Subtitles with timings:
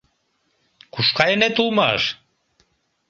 [0.93, 2.01] Куш кайынет улмаш?